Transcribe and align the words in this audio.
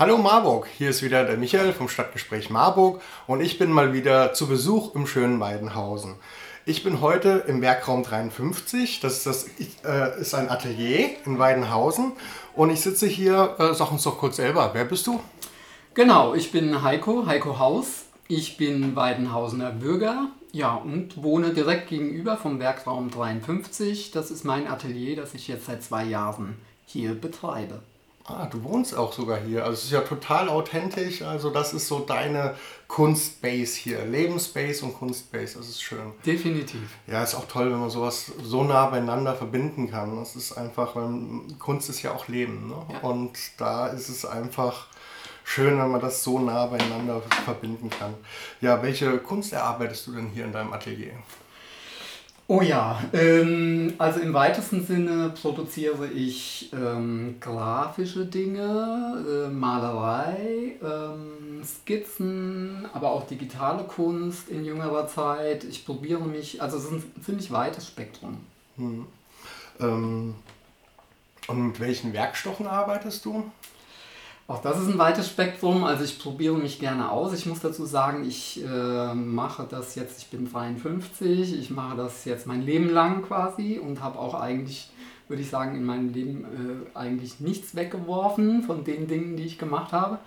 Hallo 0.00 0.16
Marburg, 0.16 0.66
hier 0.78 0.88
ist 0.88 1.02
wieder 1.02 1.24
der 1.24 1.36
Michael 1.36 1.74
vom 1.74 1.86
Stadtgespräch 1.86 2.48
Marburg 2.48 3.02
und 3.26 3.42
ich 3.42 3.58
bin 3.58 3.70
mal 3.70 3.92
wieder 3.92 4.32
zu 4.32 4.46
Besuch 4.46 4.94
im 4.94 5.06
schönen 5.06 5.40
Weidenhausen. 5.40 6.14
Ich 6.64 6.82
bin 6.82 7.02
heute 7.02 7.44
im 7.46 7.60
Werkraum 7.60 8.02
53, 8.02 9.00
das 9.00 9.18
ist, 9.18 9.26
das, 9.26 9.46
äh, 9.84 10.18
ist 10.18 10.34
ein 10.34 10.48
Atelier 10.48 11.10
in 11.26 11.38
Weidenhausen 11.38 12.12
und 12.54 12.70
ich 12.70 12.80
sitze 12.80 13.06
hier, 13.06 13.56
äh, 13.58 13.74
sag 13.74 13.92
uns 13.92 14.04
doch 14.04 14.16
kurz 14.16 14.36
selber, 14.36 14.70
wer 14.72 14.86
bist 14.86 15.06
du? 15.06 15.20
Genau, 15.92 16.32
ich 16.32 16.50
bin 16.50 16.82
Heiko, 16.82 17.26
Heiko 17.26 17.58
Haus. 17.58 18.06
Ich 18.26 18.56
bin 18.56 18.96
Weidenhausener 18.96 19.70
Bürger, 19.70 20.28
ja, 20.52 20.76
und 20.76 21.22
wohne 21.22 21.52
direkt 21.52 21.90
gegenüber 21.90 22.38
vom 22.38 22.58
Werkraum 22.58 23.10
53. 23.10 24.12
Das 24.12 24.30
ist 24.30 24.46
mein 24.46 24.66
Atelier, 24.66 25.16
das 25.16 25.34
ich 25.34 25.46
jetzt 25.46 25.66
seit 25.66 25.82
zwei 25.82 26.04
Jahren 26.04 26.56
hier 26.86 27.12
betreibe. 27.12 27.82
Ah, 28.24 28.46
du 28.46 28.62
wohnst 28.62 28.94
auch 28.94 29.12
sogar 29.12 29.38
hier. 29.38 29.64
Also 29.64 29.74
es 29.74 29.84
ist 29.84 29.92
ja 29.92 30.02
total 30.02 30.48
authentisch. 30.48 31.22
Also 31.22 31.50
das 31.50 31.72
ist 31.72 31.88
so 31.88 32.00
deine 32.00 32.54
Kunstbase 32.86 33.76
hier. 33.76 34.04
Lebensspace 34.04 34.82
und 34.82 34.94
Kunstbase. 34.94 35.58
Das 35.58 35.68
ist 35.68 35.82
schön. 35.82 36.12
Definitiv. 36.24 36.96
Ja, 37.06 37.22
ist 37.22 37.34
auch 37.34 37.48
toll, 37.48 37.72
wenn 37.72 37.80
man 37.80 37.90
sowas 37.90 38.30
so 38.42 38.62
nah 38.62 38.86
beieinander 38.86 39.34
verbinden 39.34 39.90
kann. 39.90 40.16
Das 40.16 40.36
ist 40.36 40.52
einfach, 40.52 40.94
weil 40.94 41.10
Kunst 41.58 41.88
ist 41.88 42.02
ja 42.02 42.12
auch 42.12 42.28
Leben. 42.28 42.68
Ne? 42.68 42.76
Ja. 42.92 43.08
Und 43.08 43.38
da 43.56 43.88
ist 43.88 44.08
es 44.08 44.24
einfach 44.24 44.86
schön, 45.44 45.78
wenn 45.78 45.90
man 45.90 46.00
das 46.00 46.22
so 46.22 46.38
nah 46.38 46.66
beieinander 46.66 47.22
verbinden 47.44 47.90
kann. 47.90 48.14
Ja, 48.60 48.82
welche 48.82 49.18
Kunst 49.18 49.52
erarbeitest 49.52 50.06
du 50.06 50.12
denn 50.12 50.28
hier 50.28 50.44
in 50.44 50.52
deinem 50.52 50.72
Atelier? 50.72 51.14
Oh 52.50 52.62
ja, 52.62 53.00
ähm, 53.12 53.94
also 53.98 54.18
im 54.18 54.34
weitesten 54.34 54.84
Sinne 54.84 55.32
produziere 55.40 56.08
ich 56.08 56.72
ähm, 56.72 57.36
grafische 57.38 58.26
Dinge, 58.26 59.24
äh, 59.24 59.48
Malerei, 59.48 60.74
ähm, 60.82 61.62
Skizzen, 61.64 62.88
aber 62.92 63.12
auch 63.12 63.28
digitale 63.28 63.84
Kunst 63.84 64.48
in 64.48 64.64
jüngerer 64.64 65.06
Zeit. 65.06 65.62
Ich 65.62 65.86
probiere 65.86 66.24
mich, 66.24 66.60
also 66.60 66.78
es 66.78 66.86
ist 66.86 66.90
ein 66.90 67.22
ziemlich 67.24 67.52
weites 67.52 67.86
Spektrum. 67.86 68.38
Hm. 68.78 69.06
Ähm, 69.78 70.34
und 71.46 71.66
mit 71.68 71.78
welchen 71.78 72.12
Werkstoffen 72.12 72.66
arbeitest 72.66 73.24
du? 73.26 73.44
Auch 74.50 74.60
das 74.60 74.80
ist 74.80 74.88
ein 74.88 74.98
weites 74.98 75.28
Spektrum. 75.28 75.84
Also 75.84 76.02
ich 76.02 76.18
probiere 76.18 76.56
mich 76.56 76.80
gerne 76.80 77.12
aus. 77.12 77.32
Ich 77.32 77.46
muss 77.46 77.60
dazu 77.60 77.86
sagen, 77.86 78.26
ich 78.28 78.60
äh, 78.64 79.14
mache 79.14 79.64
das 79.70 79.94
jetzt, 79.94 80.20
ich 80.20 80.26
bin 80.26 80.50
52, 80.50 81.56
ich 81.56 81.70
mache 81.70 81.96
das 81.96 82.24
jetzt 82.24 82.48
mein 82.48 82.60
Leben 82.60 82.90
lang 82.90 83.22
quasi 83.22 83.78
und 83.78 84.02
habe 84.02 84.18
auch 84.18 84.34
eigentlich, 84.34 84.90
würde 85.28 85.40
ich 85.40 85.50
sagen, 85.50 85.76
in 85.76 85.84
meinem 85.84 86.12
Leben 86.12 86.44
äh, 86.44 86.98
eigentlich 86.98 87.38
nichts 87.38 87.76
weggeworfen 87.76 88.64
von 88.64 88.82
den 88.82 89.06
Dingen, 89.06 89.36
die 89.36 89.44
ich 89.44 89.56
gemacht 89.56 89.92
habe. 89.92 90.18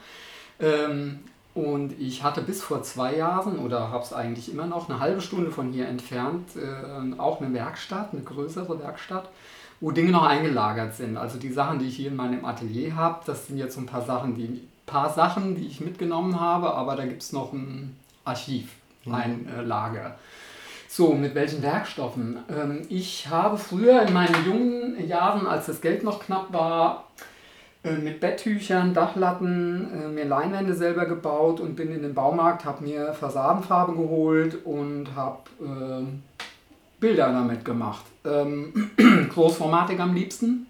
Ähm, 0.61 1.19
und 1.53 1.99
ich 1.99 2.23
hatte 2.23 2.41
bis 2.43 2.63
vor 2.63 2.81
zwei 2.81 3.17
Jahren 3.17 3.59
oder 3.59 3.91
habe 3.91 4.05
es 4.05 4.13
eigentlich 4.13 4.49
immer 4.49 4.67
noch 4.67 4.89
eine 4.89 5.01
halbe 5.01 5.19
Stunde 5.19 5.51
von 5.51 5.73
hier 5.73 5.89
entfernt 5.89 6.51
äh, 6.55 7.19
auch 7.19 7.41
eine 7.41 7.53
Werkstatt, 7.53 8.13
eine 8.13 8.21
größere 8.21 8.79
Werkstatt 8.79 9.27
wo 9.83 9.91
Dinge 9.91 10.11
noch 10.11 10.25
eingelagert 10.25 10.95
sind. 10.95 11.17
Also 11.17 11.37
die 11.37 11.51
Sachen, 11.51 11.77
die 11.77 11.87
ich 11.89 11.97
hier 11.97 12.07
in 12.07 12.15
meinem 12.15 12.45
Atelier 12.45 12.95
habe, 12.95 13.19
das 13.25 13.47
sind 13.47 13.57
jetzt 13.57 13.75
so 13.75 13.81
ein 13.81 13.85
paar 13.85 14.01
Sachen, 14.01 14.33
die 14.33 14.61
paar 14.85 15.09
Sachen, 15.09 15.55
die 15.55 15.67
ich 15.67 15.81
mitgenommen 15.81 16.39
habe, 16.39 16.73
aber 16.73 16.95
da 16.95 17.05
gibt 17.05 17.21
es 17.21 17.33
noch 17.33 17.51
ein 17.51 17.97
Archiv, 18.23 18.69
mhm. 19.03 19.13
ein 19.13 19.47
äh, 19.49 19.61
Lager. 19.61 20.15
So, 20.87 21.11
mit 21.11 21.35
welchen 21.35 21.61
Werkstoffen? 21.61 22.37
Ähm, 22.49 22.83
ich 22.87 23.27
habe 23.27 23.57
früher 23.57 24.03
in 24.03 24.13
meinen 24.13 24.45
jungen 24.45 25.05
Jahren, 25.05 25.47
als 25.47 25.65
das 25.65 25.81
Geld 25.81 26.05
noch 26.05 26.23
knapp 26.23 26.53
war, 26.53 27.09
äh, 27.83 27.91
mit 27.91 28.21
Betttüchern, 28.21 28.93
Dachlatten, 28.93 29.91
äh, 29.91 30.07
mir 30.07 30.23
Leinwände 30.23 30.75
selber 30.75 31.05
gebaut 31.05 31.59
und 31.59 31.75
bin 31.75 31.91
in 31.93 32.03
den 32.03 32.13
Baumarkt, 32.13 32.63
habe 32.63 32.85
mir 32.85 33.13
Fassadenfarbe 33.13 33.91
geholt 33.91 34.63
und 34.63 35.09
habe 35.13 35.41
äh, 35.61 36.05
Bilder 37.03 37.33
damit 37.33 37.65
gemacht. 37.65 38.05
Ähm, 38.23 38.91
Großformatik 39.33 39.99
am 39.99 40.13
liebsten. 40.13 40.67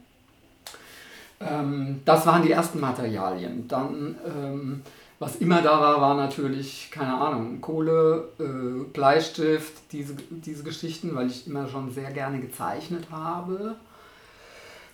Ähm, 1.40 2.02
das 2.06 2.26
waren 2.26 2.42
die 2.42 2.52
ersten 2.52 2.80
Materialien. 2.80 3.68
Dann, 3.68 4.16
ähm, 4.26 4.82
was 5.20 5.36
immer 5.36 5.62
da 5.62 5.80
war, 5.80 6.02
war 6.02 6.16
natürlich, 6.16 6.90
keine 6.90 7.14
Ahnung, 7.14 7.62
Kohle, 7.62 8.30
äh, 8.40 8.84
Bleistift, 8.92 9.74
diese, 9.92 10.16
diese 10.32 10.64
Geschichten, 10.64 11.14
weil 11.14 11.28
ich 11.28 11.46
immer 11.46 11.68
schon 11.68 11.92
sehr 11.92 12.10
gerne 12.12 12.40
gezeichnet 12.40 13.06
habe. 13.12 13.76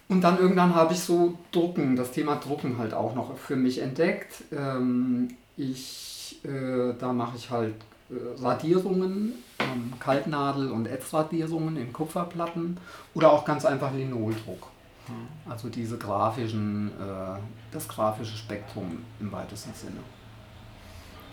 Und 0.09 0.21
dann 0.21 0.39
irgendwann 0.39 0.75
habe 0.75 0.93
ich 0.93 0.99
so 0.99 1.37
Drucken, 1.53 1.95
das 1.95 2.11
Thema 2.11 2.35
Drucken 2.35 2.77
halt 2.79 2.93
auch 2.93 3.15
noch 3.15 3.37
für 3.37 3.55
mich 3.55 3.79
entdeckt. 3.79 4.43
Ähm, 4.51 5.29
ich, 5.55 6.41
äh, 6.43 6.93
da 6.99 7.13
mache 7.13 7.37
ich 7.37 7.49
halt 7.49 7.75
Radierungen, 8.09 9.33
ähm, 9.59 9.93
Kaltnadel- 9.99 10.71
und 10.71 10.87
Ätzradierungen 10.87 11.77
in 11.77 11.93
Kupferplatten 11.93 12.77
oder 13.13 13.31
auch 13.31 13.45
ganz 13.45 13.65
einfach 13.65 13.93
Linoldruck. 13.93 14.67
Mhm. 15.07 15.51
Also 15.51 15.69
diese 15.69 15.97
grafischen, 15.97 16.89
äh, 16.89 17.39
das 17.71 17.87
grafische 17.87 18.35
Spektrum 18.35 19.05
im 19.19 19.31
weitesten 19.31 19.73
Sinne. 19.73 19.99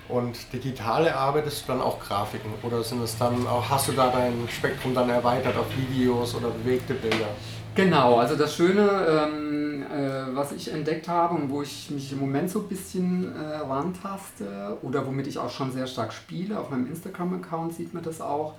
Und 0.09 0.53
digitale 0.53 1.16
arbeitest 1.16 1.62
du 1.62 1.72
dann 1.72 1.81
auch 1.81 1.98
Grafiken 1.98 2.53
oder 2.62 2.82
sind 2.84 3.03
es 3.03 3.19
dann 3.19 3.47
auch, 3.47 3.69
hast 3.69 3.88
du 3.88 3.92
da 3.92 4.09
dein 4.10 4.48
Spektrum 4.48 4.94
dann 4.94 5.10
erweitert 5.10 5.56
auf 5.56 5.66
Videos 5.76 6.34
oder 6.34 6.50
bewegte 6.50 6.94
Bilder? 6.94 7.28
Genau, 7.76 8.16
also 8.16 8.37
das 8.37 8.56
Schöne, 8.56 8.88
ähm, 9.06 9.82
äh, 9.82 10.34
was 10.34 10.53
ich 10.53 10.72
entdeckt 10.72 11.09
habe 11.09 11.34
und 11.34 11.50
wo 11.50 11.60
ich 11.60 11.91
mich 11.91 12.10
im 12.10 12.19
Moment 12.19 12.48
so 12.48 12.60
ein 12.60 12.69
bisschen 12.69 13.37
äh, 13.37 13.56
rantaste 13.59 14.78
oder 14.81 15.06
womit 15.06 15.26
ich 15.26 15.37
auch 15.37 15.50
schon 15.50 15.70
sehr 15.72 15.86
stark 15.86 16.15
spiele, 16.15 16.59
auf 16.59 16.70
meinem 16.70 16.86
Instagram-Account 16.86 17.75
sieht 17.75 17.92
man 17.92 18.03
das 18.03 18.22
auch, 18.22 18.54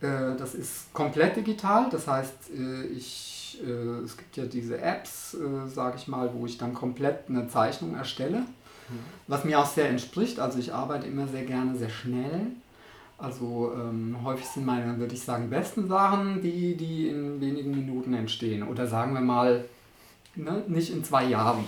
äh, 0.00 0.36
das 0.38 0.54
ist 0.54 0.92
komplett 0.92 1.36
digital, 1.36 1.88
das 1.90 2.06
heißt, 2.06 2.50
äh, 2.56 2.86
ich, 2.86 3.60
äh, 3.66 4.04
es 4.04 4.16
gibt 4.16 4.36
ja 4.36 4.44
diese 4.44 4.80
Apps, 4.80 5.34
äh, 5.34 5.68
sage 5.68 5.96
ich 5.96 6.06
mal, 6.06 6.30
wo 6.32 6.46
ich 6.46 6.56
dann 6.56 6.72
komplett 6.72 7.28
eine 7.28 7.48
Zeichnung 7.48 7.96
erstelle, 7.96 8.38
mhm. 8.38 9.00
was 9.26 9.44
mir 9.44 9.58
auch 9.58 9.66
sehr 9.66 9.88
entspricht, 9.88 10.38
also 10.38 10.60
ich 10.60 10.72
arbeite 10.72 11.08
immer 11.08 11.26
sehr 11.26 11.44
gerne 11.44 11.76
sehr 11.76 11.90
schnell 11.90 12.52
also 13.20 13.72
ähm, 13.74 14.16
häufig 14.24 14.46
sind 14.46 14.66
meine, 14.66 14.98
würde 14.98 15.14
ich 15.14 15.22
sagen, 15.22 15.50
besten 15.50 15.88
Sachen, 15.88 16.42
die, 16.42 16.76
die 16.76 17.08
in 17.08 17.40
wenigen 17.40 17.70
Minuten 17.70 18.14
entstehen. 18.14 18.62
Oder 18.62 18.86
sagen 18.86 19.14
wir 19.14 19.20
mal, 19.20 19.64
ne, 20.34 20.62
nicht 20.66 20.92
in 20.92 21.04
zwei 21.04 21.24
Jahren. 21.24 21.64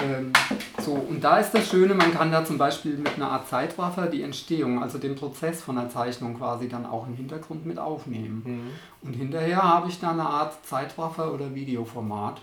Ähm, 0.00 0.32
so, 0.80 0.92
und 0.92 1.22
da 1.22 1.38
ist 1.38 1.52
das 1.52 1.68
Schöne, 1.68 1.94
man 1.94 2.12
kann 2.12 2.32
da 2.32 2.44
zum 2.44 2.58
Beispiel 2.58 2.96
mit 2.96 3.14
einer 3.16 3.30
Art 3.30 3.48
Zeitwaffer 3.48 4.06
die 4.06 4.22
Entstehung, 4.22 4.82
also 4.82 4.98
den 4.98 5.14
Prozess 5.14 5.62
von 5.62 5.76
der 5.76 5.88
Zeichnung 5.88 6.36
quasi 6.36 6.68
dann 6.68 6.84
auch 6.84 7.06
im 7.06 7.14
Hintergrund 7.14 7.64
mit 7.64 7.78
aufnehmen. 7.78 8.42
Mhm. 8.44 9.06
Und 9.08 9.14
hinterher 9.14 9.62
habe 9.62 9.88
ich 9.88 10.00
dann 10.00 10.18
eine 10.18 10.28
Art 10.28 10.66
Zeitwaffer 10.66 11.32
oder 11.32 11.54
Videoformat 11.54 12.40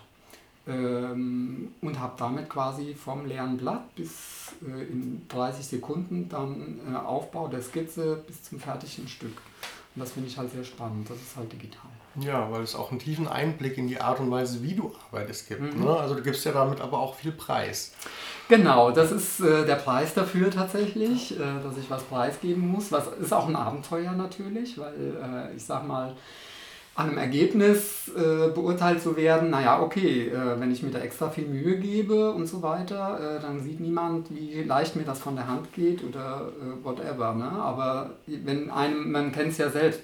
ähm, 0.69 1.69
und 1.81 2.00
habe 2.00 2.13
damit 2.18 2.50
quasi 2.50 2.94
vom 2.94 3.25
leeren 3.25 3.57
Blatt 3.57 3.96
bis 3.96 4.53
äh, 4.62 4.84
in 4.84 5.25
30 5.28 5.66
Sekunden 5.66 6.30
dann 6.30 6.80
äh, 6.91 6.96
Aufbau 6.96 7.47
der 7.47 7.62
Skizze 7.62 8.24
bis 8.28 8.44
zum 8.44 8.59
fertigen 8.59 9.08
Stück. 9.08 9.38
Und 9.96 10.02
das 10.03 10.12
finde 10.12 10.29
ich 10.29 10.38
halt 10.38 10.52
sehr 10.52 10.63
spannend. 10.63 11.09
Das 11.09 11.18
ist 11.18 11.35
halt 11.35 11.52
digital. 11.52 11.90
Ja, 12.16 12.52
weil 12.52 12.62
es 12.62 12.75
auch 12.75 12.91
einen 12.91 13.00
tiefen 13.00 13.28
Einblick 13.28 13.78
in 13.78 13.88
die 13.88 14.00
Art 14.00 14.19
und 14.19 14.29
Weise, 14.29 14.62
wie 14.63 14.74
du 14.74 14.94
arbeitest, 15.08 15.47
gibt. 15.47 15.75
Mhm. 15.75 15.84
Ne? 15.84 15.96
Also 15.96 16.16
du 16.16 16.22
gibst 16.22 16.46
ja 16.46 16.52
damit 16.52 16.81
aber 16.81 17.00
auch 17.00 17.16
viel 17.16 17.31
Preis. 17.31 17.94
Genau, 18.47 18.91
das 18.91 19.12
ist 19.12 19.40
äh, 19.41 19.66
der 19.66 19.75
Preis 19.75 20.13
dafür 20.13 20.50
tatsächlich, 20.50 21.40
äh, 21.40 21.63
dass 21.63 21.78
ich 21.78 21.90
was 21.90 22.03
preisgeben 22.03 22.68
muss. 22.68 22.91
Was 22.91 23.08
ist 23.08 23.31
auch 23.31 23.47
ein 23.47 23.56
Abenteuer 23.56 24.12
natürlich, 24.13 24.78
weil 24.78 24.94
äh, 25.22 25.56
ich 25.56 25.63
sag 25.63 25.88
mal, 25.88 26.16
an 26.99 27.07
einem 27.07 27.17
Ergebnis 27.17 28.09
äh, 28.09 28.49
beurteilt 28.49 29.01
zu 29.01 29.15
werden, 29.15 29.51
naja, 29.51 29.81
okay, 29.81 30.27
äh, 30.27 30.59
wenn 30.59 30.69
ich 30.69 30.83
mir 30.83 30.91
da 30.91 30.99
extra 30.99 31.29
viel 31.29 31.47
Mühe 31.47 31.77
gebe 31.77 32.31
und 32.31 32.45
so 32.45 32.61
weiter, 32.61 33.37
äh, 33.37 33.41
dann 33.41 33.63
sieht 33.63 33.79
niemand, 33.79 34.29
wie 34.31 34.63
leicht 34.63 34.97
mir 34.97 35.05
das 35.05 35.19
von 35.19 35.37
der 35.37 35.47
Hand 35.47 35.72
geht 35.72 36.03
oder 36.03 36.49
äh, 36.59 36.84
whatever. 36.84 37.34
Ne? 37.35 37.49
Aber 37.49 38.09
wenn 38.28 38.69
einem, 38.69 39.13
man 39.13 39.31
kennt 39.31 39.53
es 39.53 39.59
ja 39.59 39.69
selbst, 39.69 40.01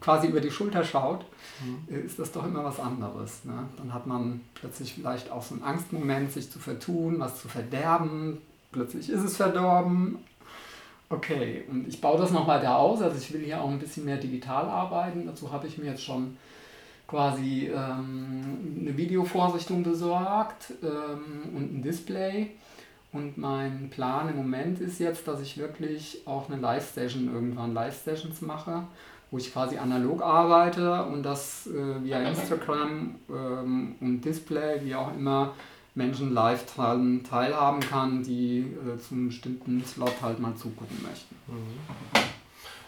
quasi 0.00 0.28
über 0.28 0.40
die 0.40 0.50
Schulter 0.50 0.84
schaut, 0.84 1.26
mhm. 1.62 1.94
Äh, 1.94 2.00
ist 2.00 2.18
das 2.18 2.32
doch 2.32 2.46
immer 2.46 2.64
was 2.64 2.80
anderes. 2.80 3.44
Ne? 3.44 3.68
Dann 3.76 3.92
hat 3.92 4.06
man 4.06 4.40
plötzlich 4.54 4.94
vielleicht 4.94 5.30
auch 5.30 5.42
so 5.42 5.54
einen 5.54 5.64
Angstmoment, 5.64 6.32
sich 6.32 6.50
zu 6.50 6.58
vertun, 6.58 7.16
was 7.18 7.42
zu 7.42 7.48
verderben. 7.48 8.38
Plötzlich 8.72 9.10
ist 9.10 9.22
es 9.22 9.36
verdorben, 9.36 10.16
Okay, 11.10 11.64
und 11.70 11.88
ich 11.88 12.00
baue 12.00 12.18
das 12.18 12.32
noch 12.32 12.46
weiter 12.46 12.76
aus. 12.76 13.00
Also 13.00 13.16
ich 13.16 13.32
will 13.32 13.44
hier 13.44 13.62
auch 13.62 13.70
ein 13.70 13.78
bisschen 13.78 14.04
mehr 14.04 14.18
digital 14.18 14.66
arbeiten. 14.66 15.26
Dazu 15.26 15.50
habe 15.50 15.66
ich 15.66 15.78
mir 15.78 15.86
jetzt 15.86 16.04
schon 16.04 16.36
quasi 17.06 17.70
ähm, 17.74 18.76
eine 18.80 18.96
Videovorsichtung 18.96 19.82
besorgt 19.82 20.74
ähm, 20.82 21.56
und 21.56 21.78
ein 21.78 21.82
Display. 21.82 22.50
Und 23.10 23.38
mein 23.38 23.88
Plan 23.88 24.28
im 24.28 24.36
Moment 24.36 24.80
ist 24.80 25.00
jetzt, 25.00 25.26
dass 25.26 25.40
ich 25.40 25.56
wirklich 25.56 26.20
auch 26.26 26.50
eine 26.50 26.60
Live-Session 26.60 27.32
irgendwann 27.32 27.72
Live-Sessions 27.72 28.42
mache, 28.42 28.82
wo 29.30 29.38
ich 29.38 29.50
quasi 29.50 29.78
analog 29.78 30.20
arbeite 30.20 31.04
und 31.04 31.22
das 31.22 31.66
äh, 31.68 32.04
via 32.04 32.20
Instagram 32.20 33.14
ähm, 33.30 33.94
und 34.02 34.20
Display, 34.20 34.84
wie 34.84 34.94
auch 34.94 35.14
immer, 35.14 35.54
Menschen 35.98 36.32
live 36.32 36.64
teilhaben 36.66 37.80
kann, 37.80 38.22
die 38.22 38.60
äh, 38.60 38.98
zum 38.98 39.28
bestimmten 39.28 39.84
Slot 39.84 40.14
halt 40.22 40.38
mal 40.38 40.54
zugucken 40.54 41.02
möchten. 41.02 41.34
Mhm. 41.48 42.20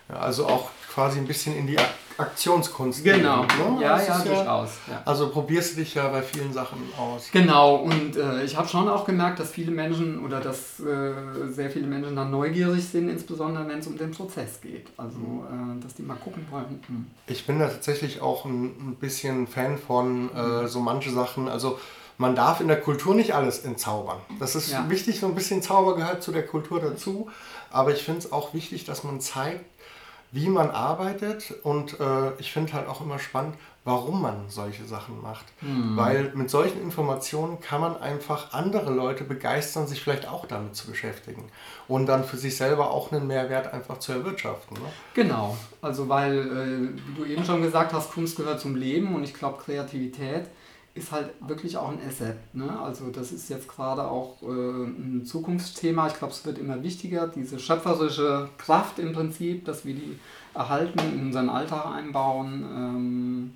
Ja, 0.08 0.16
also 0.20 0.46
auch 0.46 0.70
quasi 0.92 1.18
ein 1.18 1.26
bisschen 1.26 1.56
in 1.56 1.66
die 1.66 1.76
Aktionskunst. 2.18 3.02
Genau, 3.02 3.42
ne? 3.42 3.78
ja, 3.80 4.00
ja, 4.00 4.18
durchaus. 4.18 4.78
Ja. 4.88 5.02
Also 5.04 5.30
probierst 5.30 5.72
du 5.72 5.80
dich 5.80 5.94
ja 5.94 6.08
bei 6.08 6.22
vielen 6.22 6.52
Sachen 6.52 6.78
aus. 6.98 7.30
Genau, 7.32 7.76
und 7.76 8.16
äh, 8.16 8.44
ich 8.44 8.56
habe 8.56 8.68
schon 8.68 8.88
auch 8.88 9.04
gemerkt, 9.04 9.40
dass 9.40 9.50
viele 9.50 9.70
Menschen 9.70 10.24
oder 10.24 10.40
dass 10.40 10.80
äh, 10.80 11.12
sehr 11.48 11.70
viele 11.70 11.86
Menschen 11.86 12.16
dann 12.16 12.30
neugierig 12.30 12.84
sind, 12.84 13.08
insbesondere 13.08 13.66
wenn 13.68 13.78
es 13.78 13.86
um 13.86 13.96
den 13.96 14.10
Prozess 14.10 14.60
geht. 14.60 14.88
Also, 14.96 15.18
äh, 15.18 15.80
dass 15.82 15.94
die 15.94 16.02
mal 16.02 16.16
gucken 16.16 16.46
wollen. 16.50 16.80
Hm. 16.86 17.06
Ich 17.26 17.46
bin 17.46 17.58
da 17.58 17.68
tatsächlich 17.68 18.20
auch 18.20 18.44
ein, 18.44 18.64
ein 18.64 18.96
bisschen 19.00 19.46
Fan 19.46 19.78
von 19.78 20.34
äh, 20.34 20.68
so 20.68 20.80
manche 20.80 21.10
Sachen. 21.10 21.48
Also, 21.48 21.78
man 22.20 22.34
darf 22.34 22.60
in 22.60 22.68
der 22.68 22.78
Kultur 22.78 23.14
nicht 23.14 23.34
alles 23.34 23.60
entzaubern. 23.60 24.18
Das 24.38 24.54
ist 24.54 24.70
ja. 24.70 24.90
wichtig, 24.90 25.20
so 25.20 25.26
ein 25.26 25.34
bisschen 25.34 25.62
Zauber 25.62 25.96
gehört 25.96 26.22
zu 26.22 26.32
der 26.32 26.46
Kultur 26.46 26.78
dazu. 26.78 27.30
Aber 27.70 27.92
ich 27.92 28.02
finde 28.02 28.18
es 28.18 28.30
auch 28.30 28.52
wichtig, 28.52 28.84
dass 28.84 29.04
man 29.04 29.22
zeigt, 29.22 29.64
wie 30.30 30.48
man 30.50 30.70
arbeitet 30.70 31.54
und 31.62 31.98
äh, 31.98 32.34
ich 32.38 32.52
finde 32.52 32.74
halt 32.74 32.88
auch 32.88 33.00
immer 33.00 33.18
spannend, 33.18 33.56
warum 33.84 34.20
man 34.20 34.50
solche 34.50 34.84
Sachen 34.84 35.22
macht. 35.22 35.46
Mhm. 35.62 35.96
Weil 35.96 36.32
mit 36.34 36.50
solchen 36.50 36.82
Informationen 36.82 37.58
kann 37.60 37.80
man 37.80 37.96
einfach 37.96 38.52
andere 38.52 38.92
Leute 38.92 39.24
begeistern, 39.24 39.86
sich 39.86 40.02
vielleicht 40.02 40.28
auch 40.28 40.44
damit 40.44 40.76
zu 40.76 40.88
beschäftigen 40.88 41.44
und 41.88 42.04
dann 42.04 42.24
für 42.24 42.36
sich 42.36 42.54
selber 42.54 42.90
auch 42.90 43.10
einen 43.10 43.26
Mehrwert 43.26 43.72
einfach 43.72 43.98
zu 43.98 44.12
erwirtschaften. 44.12 44.76
Ne? 44.76 44.88
Genau, 45.14 45.56
also 45.80 46.10
weil, 46.10 46.38
äh, 46.38 47.08
wie 47.08 47.14
du 47.14 47.24
eben 47.24 47.46
schon 47.46 47.62
gesagt 47.62 47.94
hast, 47.94 48.12
Kunst 48.12 48.36
gehört 48.36 48.60
zum 48.60 48.76
Leben 48.76 49.14
und 49.14 49.24
ich 49.24 49.32
glaube 49.32 49.62
Kreativität 49.64 50.50
ist 50.94 51.12
halt 51.12 51.30
wirklich 51.46 51.76
auch 51.76 51.90
ein 51.90 51.98
Asset. 52.06 52.36
Ne? 52.52 52.68
Also 52.80 53.10
das 53.10 53.30
ist 53.32 53.48
jetzt 53.48 53.68
gerade 53.68 54.02
auch 54.04 54.42
äh, 54.42 54.46
ein 54.46 55.24
Zukunftsthema. 55.24 56.08
Ich 56.08 56.14
glaube, 56.14 56.32
es 56.32 56.44
wird 56.44 56.58
immer 56.58 56.82
wichtiger, 56.82 57.28
diese 57.28 57.58
schöpferische 57.58 58.48
Kraft 58.58 58.98
im 58.98 59.12
Prinzip, 59.12 59.64
dass 59.64 59.84
wir 59.84 59.94
die 59.94 60.18
erhalten, 60.54 60.98
in 60.98 61.26
unseren 61.26 61.48
Alltag 61.48 61.86
einbauen, 61.86 62.64
ähm, 62.74 63.52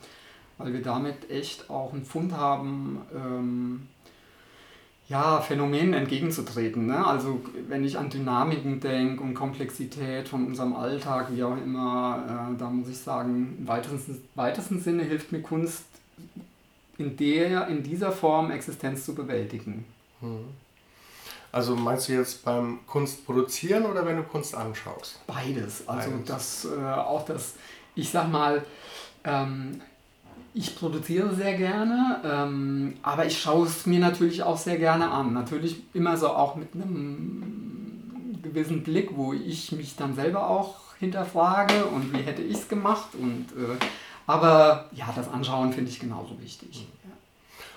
weil 0.58 0.72
wir 0.72 0.82
damit 0.82 1.28
echt 1.28 1.69
auch 1.70 1.92
einen 1.92 2.04
Fund 2.04 2.32
haben, 2.32 3.00
ähm, 3.12 3.88
ja, 5.08 5.40
Phänomenen 5.40 5.92
entgegenzutreten. 5.92 6.86
Ne? 6.86 7.04
Also 7.04 7.40
wenn 7.69 7.84
ich 7.84 7.98
an 7.98 8.10
Dynamiken 8.10 8.81
denke 8.81 9.22
und 9.22 9.34
Komplexität 9.34 10.28
von 10.28 10.46
unserem 10.46 10.75
Alltag, 10.75 11.28
wie 11.32 11.42
auch 11.42 11.56
immer, 11.56 12.52
äh, 12.54 12.58
da 12.58 12.70
muss 12.70 12.88
ich 12.88 12.98
sagen, 12.98 13.56
im 13.58 13.69
weitesten, 13.69 14.22
weitesten 14.36 14.81
Sinne 14.81 15.02
hilft 15.02 15.32
mir 15.32 15.42
Kunst 15.42 15.84
in, 16.99 17.17
der, 17.17 17.69
in 17.69 17.82
dieser 17.82 18.12
Form 18.12 18.50
Existenz 18.50 19.05
zu 19.05 19.14
bewältigen. 19.14 19.85
Hm. 20.20 20.44
Also 21.52 21.76
meinst 21.76 22.08
du 22.08 22.14
jetzt 22.14 22.44
beim 22.44 22.81
Kunst 22.87 23.25
produzieren 23.25 23.87
oder 23.87 24.05
wenn 24.05 24.17
du 24.17 24.25
Kunst 24.25 24.56
anschaust? 24.56 25.20
Beides. 25.26 25.87
Also 25.87 26.11
Beides. 26.11 26.26
das 26.26 26.64
äh, 26.64 26.85
auch 26.85 27.25
das, 27.25 27.55
ich 27.94 28.11
sag 28.11 28.29
mal, 28.29 28.64
ähm, 29.23 29.81
ich 30.52 30.76
produziere 30.76 31.35
sehr 31.35 31.55
gerne, 31.55 32.20
ähm, 32.25 32.94
aber 33.02 33.26
ich 33.26 33.41
schaue 33.41 33.67
es 33.67 33.87
mir 33.87 34.00
natürlich 34.00 34.43
auch 34.43 34.58
sehr 34.58 34.79
gerne 34.79 35.11
an. 35.11 35.32
Natürlich 35.32 35.82
immer 35.94 36.17
so 36.17 36.29
auch 36.29 36.56
mit 36.56 36.75
einem 36.75 38.41
gewissen 38.43 38.82
Blick, 38.82 39.17
wo 39.17 39.32
ich 39.32 39.73
mich 39.73 39.96
dann 39.96 40.14
selber 40.14 40.49
auch 40.49 40.96
hinterfrage 40.99 41.85
und 41.87 42.12
wie 42.12 42.23
hätte 42.23 42.43
ich 42.43 42.55
es 42.58 42.69
gemacht 42.69 43.11
und 43.14 43.46
äh, 43.52 43.76
aber 44.26 44.88
ja, 44.92 45.12
das 45.14 45.28
Anschauen 45.28 45.72
finde 45.72 45.90
ich 45.90 46.00
genauso 46.00 46.40
wichtig. 46.40 46.86
Ja. 47.04 47.10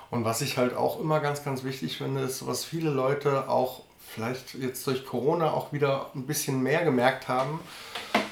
Und 0.09 0.23
was 0.23 0.41
ich 0.41 0.57
halt 0.57 0.75
auch 0.75 0.99
immer 0.99 1.19
ganz, 1.19 1.44
ganz 1.44 1.63
wichtig 1.63 1.97
finde, 1.97 2.21
ist, 2.21 2.47
was 2.47 2.63
viele 2.63 2.89
Leute 2.89 3.49
auch 3.49 3.81
vielleicht 4.07 4.53
jetzt 4.53 4.88
durch 4.88 5.05
Corona 5.05 5.51
auch 5.51 5.73
wieder 5.73 6.09
ein 6.15 6.25
bisschen 6.25 6.63
mehr 6.63 6.83
gemerkt 6.83 7.27
haben, 7.27 7.59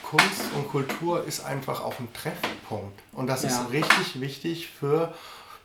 Kunst 0.03 0.41
und 0.55 0.69
Kultur 0.69 1.23
ist 1.25 1.43
einfach 1.43 1.83
auch 1.83 1.99
ein 1.99 2.07
Treffpunkt. 2.13 2.99
Und 3.11 3.27
das 3.27 3.43
ja. 3.43 3.49
ist 3.49 3.71
richtig 3.71 4.21
wichtig 4.21 4.67
für 4.67 5.13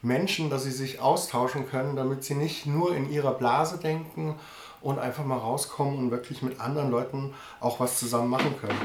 Menschen, 0.02 0.50
dass 0.50 0.64
sie 0.64 0.73
sich 0.73 1.00
austauschen 1.00 1.69
können, 1.69 1.94
damit 1.94 2.25
sie 2.25 2.35
nicht 2.35 2.67
nur 2.67 2.97
in 2.97 3.11
ihrer 3.11 3.32
Blase 3.32 3.79
denken 3.79 4.35
und 4.81 4.99
einfach 4.99 5.25
mal 5.25 5.37
rauskommen 5.37 5.99
und 5.99 6.11
wirklich 6.11 6.43
mit 6.43 6.58
anderen 6.58 6.91
Leuten 6.91 7.35
auch 7.61 7.81
was 7.81 7.99
zusammen 7.99 8.31
machen 8.31 8.55
können. 8.58 8.81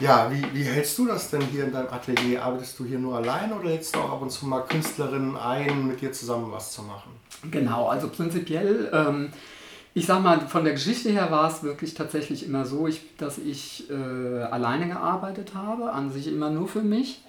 Ja, 0.00 0.30
wie, 0.32 0.42
wie 0.54 0.64
hältst 0.64 0.96
du 0.96 1.06
das 1.06 1.28
denn 1.28 1.42
hier 1.42 1.64
in 1.64 1.72
deinem 1.72 1.92
Atelier? 1.92 2.42
Arbeitest 2.42 2.78
du 2.78 2.86
hier 2.86 2.98
nur 2.98 3.16
allein 3.16 3.52
oder 3.52 3.68
lädst 3.68 3.94
du 3.94 4.00
auch 4.00 4.12
ab 4.12 4.22
und 4.22 4.30
zu 4.30 4.46
mal 4.46 4.62
Künstlerinnen 4.62 5.36
ein, 5.36 5.86
mit 5.86 6.00
dir 6.00 6.10
zusammen 6.10 6.50
was 6.50 6.72
zu 6.72 6.82
machen? 6.82 7.12
Genau, 7.50 7.88
also 7.88 8.08
prinzipiell, 8.08 8.90
ähm, 8.94 9.30
ich 9.92 10.06
sag 10.06 10.22
mal, 10.22 10.40
von 10.40 10.64
der 10.64 10.72
Geschichte 10.72 11.10
her 11.10 11.30
war 11.30 11.50
es 11.50 11.62
wirklich 11.62 11.92
tatsächlich 11.92 12.46
immer 12.46 12.64
so, 12.64 12.86
ich, 12.86 13.14
dass 13.18 13.36
ich 13.36 13.90
äh, 13.90 13.94
alleine 13.94 14.88
gearbeitet 14.88 15.52
habe, 15.54 15.92
an 15.92 16.10
sich 16.10 16.28
immer 16.28 16.48
nur 16.48 16.66
für 16.66 16.82
mich. 16.82 17.22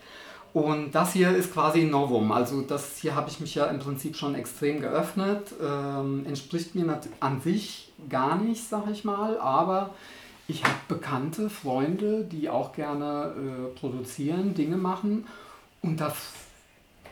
Und 0.53 0.91
das 0.93 1.11
hier 1.11 1.35
ist 1.35 1.53
quasi 1.53 1.81
ein 1.81 1.89
Novum. 1.89 2.31
Also 2.31 2.61
das 2.61 2.97
hier 2.97 3.15
habe 3.15 3.29
ich 3.29 3.41
mich 3.41 3.55
ja 3.55 3.65
im 3.65 3.79
Prinzip 3.79 4.15
schon 4.15 4.35
extrem 4.35 4.81
geöffnet. 4.81 5.53
Ähm, 5.61 6.25
entspricht 6.25 6.75
mir 6.75 7.01
an 7.19 7.41
sich 7.41 7.91
gar 8.09 8.37
nicht, 8.37 8.67
sag 8.67 8.89
ich 8.89 9.03
mal, 9.03 9.37
aber 9.39 9.91
ich 10.51 10.63
habe 10.63 10.75
Bekannte, 10.89 11.49
Freunde, 11.49 12.25
die 12.25 12.49
auch 12.49 12.73
gerne 12.73 13.33
äh, 13.35 13.79
produzieren, 13.79 14.53
Dinge 14.53 14.77
machen 14.77 15.25
und 15.81 15.99
da 15.99 16.13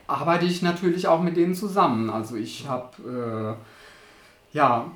arbeite 0.08 0.46
ich 0.46 0.62
natürlich 0.62 1.08
auch 1.08 1.22
mit 1.22 1.38
denen 1.38 1.56
zusammen. 1.56 2.10
Also 2.10 2.36
ich 2.36 2.68
habe 2.68 3.58
äh, 4.54 4.56
ja, 4.58 4.92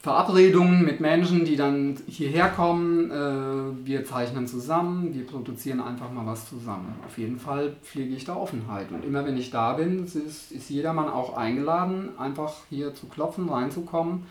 Verabredungen 0.00 0.84
mit 0.84 1.00
Menschen, 1.00 1.44
die 1.44 1.56
dann 1.56 1.98
hierher 2.06 2.48
kommen. 2.48 3.10
Äh, 3.10 3.86
wir 3.86 4.04
zeichnen 4.04 4.46
zusammen, 4.46 5.14
wir 5.14 5.26
produzieren 5.26 5.80
einfach 5.80 6.10
mal 6.10 6.26
was 6.26 6.48
zusammen. 6.48 6.94
Auf 7.06 7.18
jeden 7.18 7.38
Fall 7.38 7.76
pflege 7.82 8.14
ich 8.14 8.24
da 8.24 8.34
Offenheit. 8.34 8.90
Und 8.90 9.04
immer 9.04 9.24
wenn 9.24 9.36
ich 9.36 9.50
da 9.50 9.74
bin, 9.74 10.04
ist, 10.04 10.50
ist 10.50 10.70
jedermann 10.70 11.08
auch 11.08 11.36
eingeladen, 11.36 12.10
einfach 12.18 12.52
hier 12.68 12.94
zu 12.94 13.06
klopfen, 13.06 13.48
reinzukommen 13.48 14.26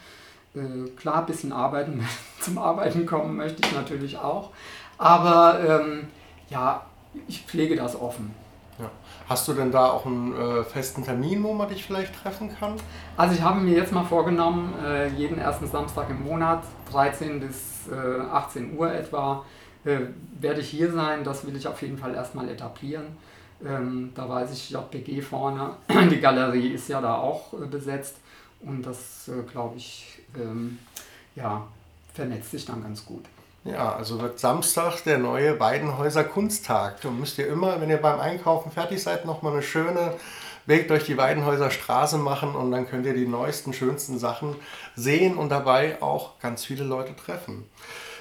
äh, 0.56 0.90
klar, 0.92 1.20
ein 1.20 1.26
bisschen 1.26 1.52
arbeiten, 1.52 2.06
zum 2.40 2.58
Arbeiten 2.58 3.06
kommen 3.06 3.36
möchte 3.36 3.62
ich 3.66 3.74
natürlich 3.74 4.18
auch. 4.18 4.52
Aber 4.98 5.60
ähm, 5.68 6.08
ja, 6.50 6.86
ich 7.28 7.42
pflege 7.42 7.76
das 7.76 8.00
offen. 8.00 8.34
Ja. 8.80 8.92
Hast 9.28 9.48
du 9.48 9.54
denn 9.54 9.72
da 9.72 9.90
auch 9.90 10.06
einen 10.06 10.36
äh, 10.36 10.64
festen 10.64 11.04
Termin, 11.04 11.42
wo 11.44 11.54
man 11.54 11.70
dich 11.70 11.86
vielleicht 11.86 12.14
treffen 12.22 12.54
kann? 12.58 12.76
Also 13.16 13.34
ich 13.34 13.42
habe 13.42 13.60
mir 13.60 13.76
jetzt 13.76 13.92
mal 13.92 14.04
vorgenommen, 14.04 14.74
äh, 14.84 15.08
jeden 15.10 15.40
ersten 15.40 15.68
Samstag 15.68 16.10
im 16.10 16.24
Monat, 16.24 16.64
13 16.92 17.40
bis 17.40 17.88
äh, 17.90 18.22
18 18.22 18.78
Uhr 18.78 18.92
etwa, 18.92 19.46
äh, 19.86 20.00
werde 20.40 20.62
ich 20.62 20.70
hier 20.70 20.92
sein. 20.92 21.24
Das 21.24 21.46
will 21.46 21.56
ich 21.56 21.68
auf 21.68 21.82
jeden 21.82 21.98
Fall 21.98 22.14
erstmal 22.14 22.50
etablieren. 22.50 23.06
Ähm, 23.66 24.12
da 24.14 24.28
weiß 24.28 24.52
ich, 24.52 24.70
JPG 24.70 25.22
vorne, 25.22 25.72
die 26.12 26.20
Galerie 26.20 26.70
ist 26.70 26.90
ja 26.90 27.02
da 27.02 27.16
auch 27.16 27.54
äh, 27.54 27.66
besetzt. 27.66 28.18
Und 28.60 28.84
das, 28.84 29.28
äh, 29.28 29.44
glaube 29.50 29.78
ich, 29.78 30.15
ähm, 30.38 30.80
ja, 31.36 31.68
vernetzt 32.14 32.52
sich 32.52 32.66
dann 32.66 32.84
ganz 32.84 33.06
gut. 33.06 33.26
Ja, 33.66 33.96
also 33.96 34.22
wird 34.22 34.40
Samstag 34.40 35.04
der 35.06 35.18
neue 35.18 35.60
Weidenhäuser 35.60 36.24
Kunsttag. 36.24 37.02
Da 37.02 37.10
müsst 37.10 37.40
ihr 37.40 37.48
immer, 37.48 37.82
wenn 37.82 37.90
ihr 37.90 37.98
beim 37.98 38.20
Einkaufen 38.20 38.72
fertig 38.72 39.02
seid, 39.02 39.26
nochmal 39.26 39.54
eine 39.54 39.64
schöne 39.64 40.14
Weg 40.68 40.88
durch 40.88 41.06
die 41.06 41.18
Weidenhäuser 41.18 41.72
Straße 41.72 42.18
machen 42.18 42.56
und 42.56 42.72
dann 42.72 42.88
könnt 42.88 43.06
ihr 43.06 43.14
die 43.14 43.28
neuesten, 43.28 43.74
schönsten 43.74 44.20
Sachen 44.20 44.56
sehen 44.96 45.36
und 45.38 45.50
dabei 45.50 46.02
auch 46.02 46.40
ganz 46.40 46.64
viele 46.64 46.84
Leute 46.84 47.16
treffen. 47.16 47.68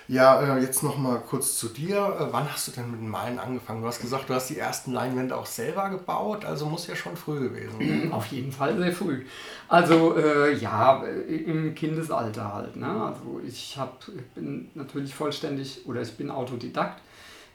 Ja, 0.06 0.56
äh, 0.56 0.61
jetzt 0.61 0.82
noch 0.82 0.99
mal 0.99 1.18
kurz 1.18 1.56
zu 1.56 1.68
dir. 1.68 1.96
Äh, 1.96 2.26
wann 2.30 2.52
hast 2.52 2.68
du 2.68 2.73
denn 2.73 2.90
mit 2.90 3.00
dem 3.00 3.08
Malen 3.08 3.38
angefangen? 3.38 3.80
Du 3.80 3.88
hast 3.88 4.02
gesagt, 4.02 4.28
du 4.28 4.34
hast 4.34 4.50
die 4.50 4.58
ersten 4.58 4.92
Leinwände 4.92 5.34
auch 5.34 5.46
selber 5.46 5.88
gebaut, 5.88 6.44
also 6.44 6.66
muss 6.66 6.87
ja 6.87 6.94
schon 6.94 7.16
früh 7.16 7.40
gewesen 7.40 7.78
sein. 7.78 8.12
Auf 8.12 8.26
jeden 8.26 8.52
Fall 8.52 8.76
sehr 8.76 8.92
früh. 8.92 9.25
Also 9.68 10.16
äh, 10.16 10.54
ja, 10.54 11.02
im 11.02 11.75
Kindesalter 11.75 12.52
halt. 12.52 12.76
Ne? 12.76 12.87
Also 12.87 13.40
ich, 13.46 13.78
hab, 13.78 14.04
ich 14.14 14.26
bin 14.34 14.70
natürlich 14.75 15.14
vollständig 15.14 15.87
oder 15.87 16.02
ich 16.02 16.14
bin 16.16 16.30
Autodidakt 16.30 17.00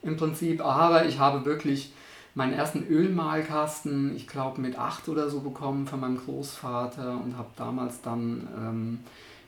im 0.01 0.17
Prinzip, 0.17 0.65
aber 0.65 1.05
ich 1.05 1.19
habe 1.19 1.45
wirklich 1.45 1.93
meinen 2.33 2.53
ersten 2.53 2.87
Ölmalkasten, 2.87 4.15
ich 4.15 4.27
glaube 4.27 4.61
mit 4.61 4.77
acht 4.77 5.07
oder 5.07 5.29
so 5.29 5.41
bekommen 5.41 5.85
von 5.85 5.99
meinem 5.99 6.17
Großvater 6.17 7.21
und 7.23 7.37
habe 7.37 7.49
damals 7.55 8.01
dann... 8.01 8.47
Ähm, 8.57 8.99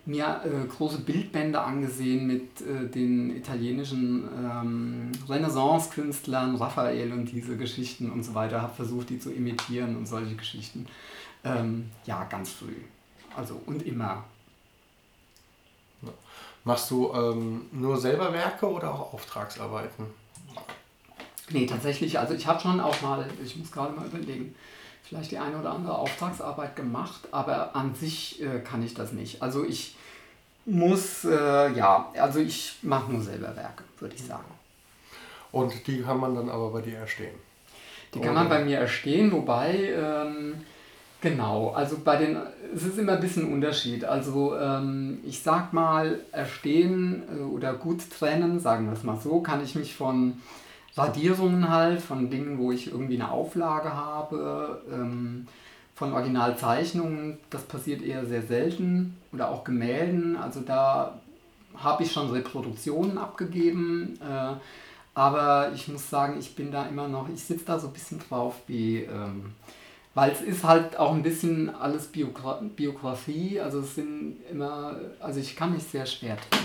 mir 0.06 0.42
äh, 0.44 0.68
große 0.68 1.00
Bildbände 1.00 1.62
angesehen 1.62 2.28
mit 2.28 2.62
äh, 2.62 2.88
den 2.88 3.36
italienischen 3.36 4.28
ähm, 4.36 5.12
Renaissance-Künstlern, 5.30 6.56
Raphael 6.56 7.14
und 7.14 7.32
diese 7.32 7.58
Geschichten 7.58 8.12
und 8.12 8.24
so 8.24 8.34
weiter, 8.34 8.62
habe 8.62 8.74
versucht, 8.74 9.10
die 9.10 9.20
zu 9.20 9.32
imitieren 9.32 9.96
und 9.96 10.08
solche 10.08 10.36
Geschichten. 10.36 10.88
Ähm, 11.44 11.92
ja, 12.06 12.24
ganz 12.26 12.52
früh. 12.52 12.76
Also 13.36 13.62
und 13.66 13.86
immer. 13.86 14.24
Machst 16.64 16.92
du 16.92 17.12
ähm, 17.14 17.66
nur 17.72 17.98
selber 17.98 18.34
Werke 18.34 18.70
oder 18.70 18.94
auch 18.94 19.14
Auftragsarbeiten? 19.14 20.06
Nee, 21.50 21.66
tatsächlich. 21.66 22.20
Also 22.20 22.34
ich 22.34 22.46
habe 22.46 22.60
schon 22.60 22.80
auch 22.80 23.02
mal, 23.02 23.28
ich 23.44 23.58
muss 23.58 23.72
gerade 23.72 23.96
mal 23.96 24.06
überlegen, 24.06 24.56
vielleicht 25.04 25.32
die 25.32 25.38
eine 25.38 25.58
oder 25.58 25.72
andere 25.72 25.98
Auftragsarbeit 25.98 26.76
gemacht, 26.76 27.28
aber 27.32 27.76
an 27.76 27.96
sich 27.96 28.42
äh, 28.42 28.60
kann 28.60 28.84
ich 28.84 28.94
das 28.94 29.12
nicht. 29.12 29.42
Also 29.42 29.66
ich 29.66 29.96
muss, 30.66 31.26
äh, 31.26 31.72
ja, 31.74 32.10
also 32.20 32.40
ich 32.40 32.78
mache 32.82 33.12
nur 33.12 33.22
selber 33.22 33.56
Werke, 33.56 33.84
würde 34.00 34.16
ich 34.16 34.24
sagen. 34.24 34.46
Und 35.52 35.88
die 35.88 36.02
kann 36.02 36.20
man 36.20 36.36
dann 36.36 36.50
aber 36.50 36.70
bei 36.70 36.82
dir 36.82 36.98
erstehen? 36.98 37.36
Die 38.14 38.20
kann 38.20 38.34
man 38.34 38.50
bei 38.50 38.64
mir 38.64 38.78
erstehen, 38.78 39.32
wobei, 39.32 39.94
ähm, 39.96 40.56
genau, 41.22 41.72
also 41.72 41.98
bei 42.04 42.18
den, 42.18 42.38
es 42.76 42.84
ist 42.84 42.98
immer 42.98 43.14
ein 43.14 43.22
bisschen 43.22 43.52
Unterschied. 43.52 44.04
Also 44.04 44.58
ähm, 44.58 45.20
ich 45.26 45.42
sag 45.42 45.72
mal, 45.72 46.20
erstehen 46.32 47.24
äh, 47.30 47.42
oder 47.42 47.74
gut 47.74 48.02
trennen, 48.10 48.60
sagen 48.60 48.88
wir 48.88 48.94
es 48.94 49.04
mal 49.04 49.18
so, 49.18 49.40
kann 49.42 49.64
ich 49.64 49.76
mich 49.76 49.96
von 49.96 50.42
Radierungen 50.96 51.70
halt, 51.70 52.02
von 52.02 52.30
Dingen, 52.30 52.58
wo 52.58 52.72
ich 52.72 52.92
irgendwie 52.92 53.16
eine 53.16 53.32
Auflage 53.32 53.94
habe, 53.94 54.82
ähm, 54.92 55.48
von 55.96 56.14
Originalzeichnungen, 56.14 57.38
das 57.50 57.64
passiert 57.64 58.02
eher 58.02 58.26
sehr 58.26 58.42
selten, 58.42 59.18
oder 59.32 59.50
auch 59.50 59.64
Gemälden, 59.64 60.36
also 60.36 60.62
da 60.62 61.20
habe 61.78 62.04
ich 62.04 62.12
schon 62.12 62.30
Reproduktionen 62.32 63.18
abgegeben, 63.18 64.20
äh, 64.22 64.56
aber 65.14 65.72
ich 65.74 65.88
muss 65.88 66.10
sagen, 66.10 66.38
ich 66.40 66.56
bin 66.56 66.72
da 66.72 66.86
immer 66.86 67.08
noch, 67.08 67.30
ich 67.30 67.44
sitze 67.44 67.66
da 67.66 67.80
so 67.80 67.88
ein 67.88 67.94
bisschen 67.94 68.20
drauf 68.28 68.56
wie, 68.68 69.04
ähm, 69.04 69.52
weil 70.14 70.32
es 70.32 70.42
ist 70.42 70.64
halt 70.64 70.98
auch 70.98 71.14
ein 71.14 71.24
bisschen 71.24 71.74
alles 71.74 72.08
Biogra 72.08 72.62
Biografie, 72.76 73.60
also 73.60 73.80
es 73.80 73.96
sind 73.96 74.38
immer, 74.52 74.96
also 75.20 75.40
ich 75.40 75.56
kann 75.56 75.74
mich 75.74 75.84
sehr 75.84 76.06
schwer 76.06 76.38
tun. 76.38 76.60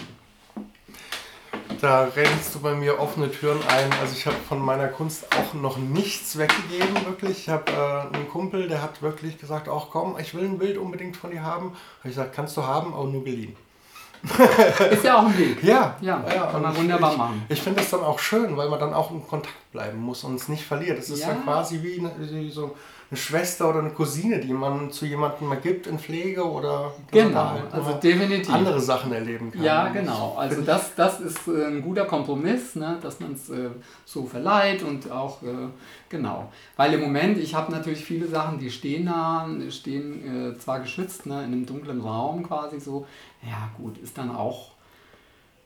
Da 1.80 2.04
rennst 2.04 2.54
du 2.54 2.60
bei 2.60 2.74
mir 2.74 2.98
offene 3.00 3.30
Türen 3.30 3.58
ein. 3.68 3.90
Also 4.00 4.14
ich 4.14 4.26
habe 4.26 4.36
von 4.48 4.58
meiner 4.58 4.88
Kunst 4.88 5.26
auch 5.36 5.54
noch 5.54 5.76
nichts 5.76 6.38
weggegeben, 6.38 6.94
wirklich. 7.04 7.38
Ich 7.40 7.48
habe 7.48 7.70
äh, 7.72 8.16
einen 8.16 8.28
Kumpel, 8.28 8.68
der 8.68 8.82
hat 8.82 9.02
wirklich 9.02 9.38
gesagt, 9.38 9.68
auch 9.68 9.90
komm, 9.90 10.16
ich 10.18 10.34
will 10.34 10.44
ein 10.44 10.58
Bild 10.58 10.78
unbedingt 10.78 11.16
von 11.16 11.30
dir 11.30 11.42
haben. 11.42 11.66
Habe 11.66 11.76
ich 12.04 12.10
gesagt, 12.10 12.34
kannst 12.34 12.56
du 12.56 12.64
haben, 12.64 12.94
aber 12.94 13.04
nur 13.04 13.24
geliehen. 13.24 13.56
Ist 14.90 15.04
ja 15.04 15.18
auch 15.18 15.26
ein 15.26 15.38
Weg. 15.38 15.62
Ja, 15.62 15.96
ja, 16.00 16.24
ja 16.34 16.46
kann 16.46 16.62
man 16.62 16.76
wunderbar 16.76 17.12
ich, 17.12 17.18
machen. 17.18 17.46
Ich 17.48 17.62
finde 17.62 17.80
das 17.80 17.90
dann 17.90 18.00
auch 18.00 18.18
schön, 18.18 18.56
weil 18.56 18.68
man 18.68 18.80
dann 18.80 18.94
auch 18.94 19.10
in 19.10 19.26
Kontakt 19.26 19.54
bleiben 19.76 19.98
muss 19.98 20.24
und 20.24 20.36
es 20.36 20.48
nicht 20.48 20.64
verliert. 20.64 20.98
Das 20.98 21.10
ist 21.10 21.20
ja, 21.20 21.28
ja 21.28 21.34
quasi 21.34 21.82
wie, 21.82 21.98
eine, 21.98 22.12
wie 22.18 22.50
so 22.50 22.74
eine 23.10 23.18
Schwester 23.18 23.68
oder 23.68 23.80
eine 23.80 23.90
Cousine, 23.90 24.40
die 24.40 24.52
man 24.52 24.90
zu 24.90 25.04
jemandem 25.04 25.48
mal 25.48 25.60
gibt 25.60 25.86
in 25.86 25.98
Pflege 25.98 26.42
oder 26.42 26.92
genau, 27.10 27.50
halt 27.50 27.72
also 27.72 27.92
definitiv 27.92 28.52
andere 28.52 28.80
Sachen 28.80 29.12
erleben 29.12 29.52
kann. 29.52 29.62
Ja, 29.62 29.88
genau. 29.88 30.34
Also 30.36 30.62
das, 30.62 30.94
das 30.96 31.20
ist 31.20 31.46
äh, 31.46 31.66
ein 31.66 31.82
guter 31.82 32.06
Kompromiss, 32.06 32.74
ne, 32.74 32.98
dass 33.02 33.20
man 33.20 33.34
es 33.34 33.50
äh, 33.50 33.68
so 34.06 34.24
verleiht 34.24 34.82
und 34.82 35.10
auch 35.12 35.42
äh, 35.42 35.68
genau. 36.08 36.50
Weil 36.76 36.94
im 36.94 37.02
Moment, 37.02 37.38
ich 37.38 37.54
habe 37.54 37.70
natürlich 37.70 38.04
viele 38.04 38.26
Sachen, 38.26 38.58
die 38.58 38.70
stehen 38.70 39.06
da, 39.06 39.46
stehen 39.70 40.54
äh, 40.54 40.58
zwar 40.58 40.80
geschützt, 40.80 41.26
ne, 41.26 41.44
in 41.44 41.52
einem 41.52 41.66
dunklen 41.66 42.00
Raum 42.00 42.42
quasi 42.42 42.80
so. 42.80 43.06
Ja 43.42 43.70
gut, 43.76 43.98
ist 43.98 44.18
dann 44.18 44.34
auch 44.34 44.70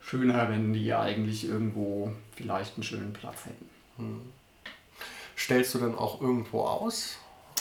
schöner, 0.00 0.50
wenn 0.50 0.73
die 0.73 0.93
eigentlich 0.93 1.49
irgendwo 1.49 2.11
vielleicht 2.37 2.75
einen 2.75 2.83
schönen 2.83 3.12
Platz 3.12 3.47
hätten. 3.47 3.79
Hm. 4.00 4.21
Stellst 5.37 5.75
du 5.75 5.78
dann 5.78 5.97
auch 5.97 6.21
irgendwo 6.21 6.62
aus? 6.62 7.16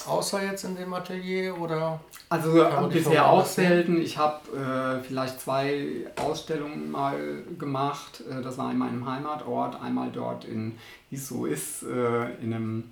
Außer 0.06 0.44
jetzt 0.44 0.64
in 0.64 0.76
dem 0.76 0.94
Atelier 0.94 1.60
oder? 1.60 2.00
Also 2.30 2.66
bisher 2.92 3.28
auch 3.28 3.46
selten. 3.46 4.02
Ich 4.02 4.18
habe 4.18 5.00
äh, 5.02 5.04
vielleicht 5.04 5.42
zwei 5.42 6.06
Ausstellungen 6.16 6.92
mal 6.92 7.44
gemacht. 7.58 8.24
Äh, 8.30 8.42
das 8.42 8.58
war 8.58 8.70
einmal 8.70 8.90
in 8.90 9.00
meinem 9.00 9.12
Heimatort, 9.12 9.82
einmal 9.82 10.10
dort 10.12 10.46
in, 10.46 10.78
wie 11.10 11.16
es 11.16 11.28
so 11.28 11.46
ist, 11.46 11.84
äh, 11.84 12.34
in 12.42 12.54
einem, 12.54 12.92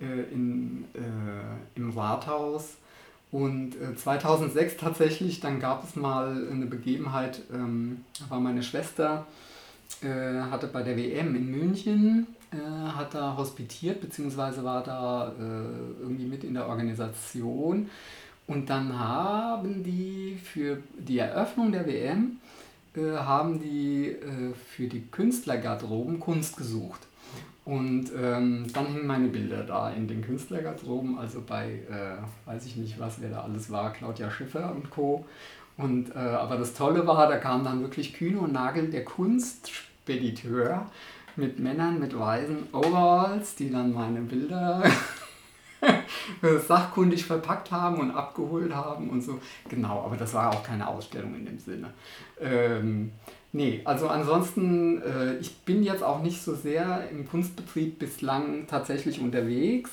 äh, 0.00 0.32
in, 0.32 0.84
äh, 0.94 1.78
im 1.78 1.90
Rathaus. 1.96 2.76
Und 3.30 3.76
2006 3.96 4.72
äh, 4.72 4.76
tatsächlich, 4.76 5.40
dann 5.40 5.60
gab 5.60 5.84
es 5.84 5.96
mal 5.96 6.48
eine 6.50 6.66
Begebenheit, 6.66 7.42
ähm, 7.52 8.04
da 8.18 8.30
war 8.30 8.40
meine 8.40 8.62
Schwester, 8.62 9.26
hatte 10.02 10.68
bei 10.68 10.82
der 10.82 10.96
WM 10.96 11.34
in 11.34 11.50
München 11.50 12.26
äh, 12.50 12.56
hat 12.56 13.14
da 13.14 13.36
hospitiert, 13.36 14.00
beziehungsweise 14.00 14.64
war 14.64 14.82
da 14.82 15.32
äh, 15.38 16.02
irgendwie 16.02 16.24
mit 16.24 16.44
in 16.44 16.54
der 16.54 16.66
Organisation. 16.66 17.90
Und 18.46 18.70
dann 18.70 18.98
haben 18.98 19.84
die 19.84 20.38
für 20.42 20.78
die 20.98 21.18
Eröffnung 21.18 21.72
der 21.72 21.86
WM, 21.86 22.38
äh, 22.96 23.16
haben 23.16 23.60
die 23.60 24.06
äh, 24.06 24.54
für 24.54 24.86
die 24.86 25.06
Künstlergarderoben 25.10 26.18
Kunst 26.20 26.56
gesucht. 26.56 27.02
Und 27.66 28.10
ähm, 28.18 28.64
dann 28.72 28.86
hingen 28.86 29.06
meine 29.06 29.28
Bilder 29.28 29.62
da 29.64 29.90
in 29.90 30.08
den 30.08 30.22
Künstlergarderoben, 30.22 31.18
also 31.18 31.42
bei, 31.46 31.80
äh, 31.90 32.48
weiß 32.48 32.64
ich 32.64 32.76
nicht 32.76 32.98
was, 32.98 33.20
wer 33.20 33.28
da 33.28 33.42
alles 33.42 33.70
war, 33.70 33.92
Claudia 33.92 34.30
Schiffer 34.30 34.74
und 34.74 34.88
Co. 34.88 35.26
Und, 35.78 36.14
äh, 36.14 36.18
aber 36.18 36.56
das 36.56 36.74
Tolle 36.74 37.06
war, 37.06 37.28
da 37.28 37.38
kam 37.38 37.64
dann 37.64 37.80
wirklich 37.80 38.12
Kühne 38.12 38.40
und 38.40 38.52
Nagel, 38.52 38.90
der 38.90 39.04
Kunstspediteur, 39.04 40.86
mit 41.36 41.60
Männern 41.60 42.00
mit 42.00 42.18
weißen 42.18 42.68
Overalls, 42.72 43.54
die 43.54 43.70
dann 43.70 43.94
meine 43.94 44.20
Bilder 44.20 44.82
sachkundig 46.66 47.24
verpackt 47.24 47.70
haben 47.70 48.00
und 48.00 48.10
abgeholt 48.10 48.74
haben 48.74 49.08
und 49.08 49.22
so. 49.22 49.38
Genau, 49.68 50.02
aber 50.02 50.16
das 50.16 50.34
war 50.34 50.50
auch 50.50 50.64
keine 50.64 50.88
Ausstellung 50.88 51.36
in 51.36 51.46
dem 51.46 51.58
Sinne. 51.60 51.92
Ähm, 52.40 53.12
nee, 53.52 53.80
also 53.84 54.08
ansonsten, 54.08 55.00
äh, 55.02 55.36
ich 55.36 55.58
bin 55.58 55.84
jetzt 55.84 56.02
auch 56.02 56.22
nicht 56.22 56.42
so 56.42 56.56
sehr 56.56 57.08
im 57.10 57.28
Kunstbetrieb 57.28 58.00
bislang 58.00 58.66
tatsächlich 58.66 59.20
unterwegs. 59.20 59.90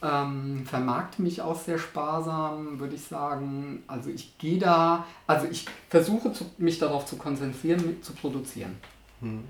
Ähm, 0.00 0.64
vermarkte 0.64 1.22
mich 1.22 1.42
auch 1.42 1.58
sehr 1.58 1.78
sparsam, 1.78 2.78
würde 2.78 2.94
ich 2.94 3.04
sagen. 3.04 3.82
Also 3.88 4.10
ich 4.10 4.38
gehe 4.38 4.58
da, 4.58 5.04
also 5.26 5.46
ich 5.50 5.66
versuche 5.88 6.32
zu, 6.32 6.44
mich 6.56 6.78
darauf 6.78 7.04
zu 7.04 7.16
konzentrieren, 7.16 7.84
mit 7.84 8.04
zu 8.04 8.12
produzieren. 8.12 8.76
Hm. 9.20 9.42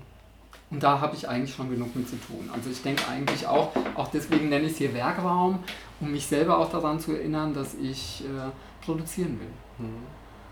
Und 0.71 0.83
da 0.83 1.01
habe 1.01 1.15
ich 1.15 1.27
eigentlich 1.27 1.55
schon 1.55 1.69
genug 1.69 1.95
mit 1.95 2.07
zu 2.07 2.15
tun. 2.15 2.49
Also 2.53 2.69
ich 2.69 2.81
denke 2.83 3.03
eigentlich 3.07 3.47
auch, 3.47 3.71
auch 3.95 4.07
deswegen 4.09 4.49
nenne 4.49 4.65
ich 4.65 4.73
es 4.73 4.77
hier 4.77 4.93
Werkraum, 4.93 5.59
um 5.99 6.11
mich 6.11 6.27
selber 6.27 6.59
auch 6.59 6.69
daran 6.69 6.99
zu 6.99 7.13
erinnern, 7.13 7.53
dass 7.53 7.73
ich 7.73 8.23
äh, 8.23 8.85
produzieren 8.85 9.39
will 9.39 9.85
mhm. 9.87 10.03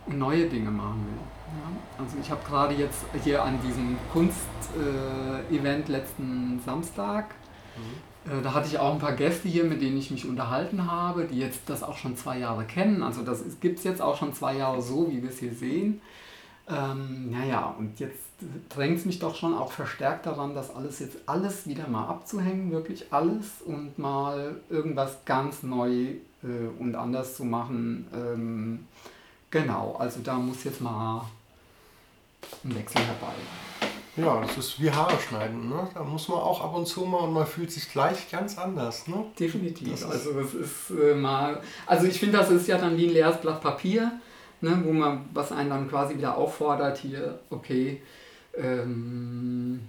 und 0.08 0.18
neue 0.18 0.48
Dinge 0.48 0.72
machen 0.72 1.06
will. 1.06 1.20
Ja? 1.60 2.04
Also 2.04 2.18
ich 2.20 2.32
habe 2.32 2.42
gerade 2.48 2.74
jetzt 2.74 3.06
hier 3.24 3.44
an 3.44 3.60
diesem 3.62 3.96
Kunst-Event 4.12 5.89
äh, 5.89 5.92
letzten 5.92 6.60
Samstag, 6.66 7.36
mhm. 7.77 8.17
Äh, 8.28 8.42
da 8.42 8.54
hatte 8.54 8.68
ich 8.68 8.80
auch 8.80 8.94
ein 8.94 9.00
paar 9.00 9.14
Gäste 9.14 9.48
hier, 9.48 9.64
mit 9.64 9.82
denen 9.82 9.98
ich 9.98 10.12
mich 10.12 10.28
unterhalten 10.28 10.90
habe, 10.90 11.26
die 11.26 11.40
jetzt 11.40 11.62
das 11.68 11.84
auch 11.84 11.98
schon 11.98 12.18
zwei 12.18 12.40
Jahre 12.40 12.66
kennen. 12.66 13.04
Also 13.04 13.24
das 13.24 13.44
gibt 13.60 13.80
es 13.80 13.84
jetzt 13.86 14.02
auch 14.02 14.18
schon 14.18 14.34
zwei 14.34 14.58
Jahre 14.58 14.82
so, 14.82 15.10
wie 15.10 15.22
wir 15.22 15.30
es 15.30 15.40
hier 15.40 15.54
sehen. 15.54 16.02
Ähm, 16.70 17.32
naja, 17.32 17.74
und 17.78 18.00
jetzt 18.00 18.20
drängt 18.70 19.00
es 19.00 19.06
mich 19.06 19.20
doch 19.20 19.36
schon 19.36 19.54
auch 19.54 19.72
verstärkt 19.72 20.26
daran, 20.26 20.54
das 20.54 20.76
alles 20.76 21.00
jetzt 21.00 21.18
alles 21.26 21.66
wieder 21.66 21.88
mal 21.88 22.08
abzuhängen, 22.08 22.72
wirklich 22.72 23.06
alles 23.12 23.62
und 23.66 23.98
mal 23.98 24.60
irgendwas 24.70 25.24
ganz 25.24 25.64
neu 25.64 26.16
äh, 26.44 26.68
und 26.78 26.96
anders 26.96 27.38
zu 27.38 27.46
machen. 27.46 28.08
Ähm, 28.14 28.88
genau, 29.50 29.96
also 29.98 30.20
da 30.22 30.36
muss 30.36 30.66
jetzt 30.66 30.82
mal 30.82 31.26
ein 32.66 32.76
Wechsel 32.76 33.02
herbei. 33.02 33.34
Ja, 34.18 34.42
das 34.42 34.58
ist 34.58 34.82
wie 34.82 34.90
Haare 34.92 35.18
schneiden. 35.20 35.70
Ne? 35.70 35.88
Da 35.94 36.04
muss 36.04 36.28
man 36.28 36.40
auch 36.40 36.62
ab 36.62 36.76
und 36.76 36.88
zu 36.88 37.02
mal 37.02 37.20
und 37.20 37.34
man 37.34 37.46
fühlt 37.46 37.72
sich 37.72 37.92
gleich 37.92 38.30
ganz 38.32 38.58
anders. 38.58 39.08
Ne? 39.08 39.26
Definitiv. 39.40 39.92
Das 39.92 40.04
also 40.04 40.34
das 40.34 40.54
ist 40.54 40.90
äh, 40.90 41.14
mal. 41.14 41.62
Also 41.86 42.08
ich 42.08 42.20
finde, 42.20 42.38
das 42.38 42.50
ist 42.50 42.68
ja 42.68 42.78
dann 42.78 42.98
wie 42.98 43.08
ein 43.08 43.14
leeres 43.14 43.40
Blatt 43.40 43.62
Papier 43.62 44.12
ne, 44.62 44.82
wo 44.84 44.94
man, 44.94 45.26
was 45.34 45.52
einen 45.52 45.70
dann 45.70 45.90
quasi 45.90 46.16
wieder 46.16 46.38
auffordert, 46.38 46.98
hier, 46.98 47.40
okay, 47.50 48.02
ähm, 48.56 49.82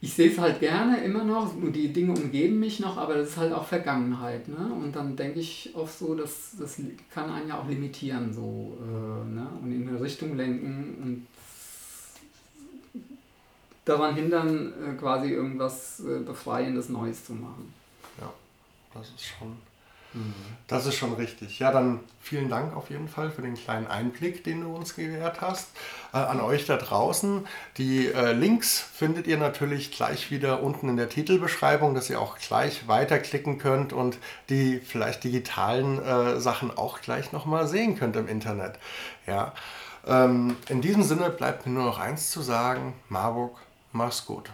ich 0.00 0.14
sehe 0.14 0.30
es 0.30 0.38
halt 0.38 0.60
gerne 0.60 1.02
immer 1.02 1.24
noch, 1.24 1.54
und 1.54 1.72
die 1.72 1.92
Dinge 1.92 2.12
umgeben 2.12 2.60
mich 2.60 2.78
noch, 2.78 2.96
aber 2.96 3.14
das 3.14 3.30
ist 3.30 3.36
halt 3.36 3.52
auch 3.52 3.66
Vergangenheit. 3.66 4.46
Ne? 4.46 4.72
Und 4.72 4.94
dann 4.94 5.16
denke 5.16 5.40
ich 5.40 5.72
oft 5.74 5.98
so, 5.98 6.14
dass 6.14 6.52
das 6.58 6.80
kann 7.12 7.30
einen 7.30 7.48
ja 7.48 7.58
auch 7.58 7.68
limitieren 7.68 8.32
so, 8.32 8.78
äh, 8.80 9.34
ne? 9.34 9.48
und 9.60 9.72
in 9.72 9.88
eine 9.88 10.00
Richtung 10.00 10.36
lenken 10.36 10.98
und 11.02 11.26
daran 13.88 14.14
hindern, 14.14 14.72
äh, 14.72 14.94
quasi 14.94 15.30
irgendwas 15.30 16.00
äh, 16.00 16.20
Befreiendes 16.20 16.88
Neues 16.88 17.24
zu 17.24 17.32
machen. 17.32 17.72
Ja, 18.20 18.32
das 18.94 19.08
ist 19.08 19.24
schon 19.24 19.56
das 20.66 20.86
ist 20.86 20.94
schon 20.94 21.12
richtig. 21.14 21.58
Ja, 21.58 21.70
dann 21.70 22.00
vielen 22.20 22.48
Dank 22.48 22.74
auf 22.74 22.88
jeden 22.88 23.08
Fall 23.08 23.30
für 23.30 23.42
den 23.42 23.54
kleinen 23.54 23.86
Einblick, 23.86 24.42
den 24.42 24.62
du 24.62 24.74
uns 24.74 24.94
gewährt 24.94 25.40
hast. 25.42 25.68
Äh, 26.12 26.18
an 26.18 26.40
euch 26.40 26.64
da 26.66 26.76
draußen. 26.76 27.46
Die 27.76 28.06
äh, 28.06 28.32
Links 28.32 28.80
findet 28.80 29.26
ihr 29.26 29.36
natürlich 29.36 29.92
gleich 29.92 30.30
wieder 30.30 30.62
unten 30.62 30.88
in 30.88 30.96
der 30.96 31.10
Titelbeschreibung, 31.10 31.94
dass 31.94 32.08
ihr 32.08 32.20
auch 32.20 32.38
gleich 32.38 32.88
weiterklicken 32.88 33.58
könnt 33.58 33.92
und 33.92 34.18
die 34.48 34.78
vielleicht 34.78 35.24
digitalen 35.24 36.02
äh, 36.02 36.40
Sachen 36.40 36.76
auch 36.76 37.02
gleich 37.02 37.32
nochmal 37.32 37.68
sehen 37.68 37.98
könnt 37.98 38.16
im 38.16 38.28
Internet. 38.28 38.78
Ja. 39.26 39.52
Ähm, 40.06 40.56
in 40.70 40.80
diesem 40.80 41.02
Sinne 41.02 41.28
bleibt 41.28 41.66
mir 41.66 41.72
nur 41.72 41.84
noch 41.84 41.98
eins 41.98 42.30
zu 42.30 42.40
sagen. 42.40 42.94
Marburg, 43.10 43.56
mach's 43.98 44.20
gut. 44.24 44.48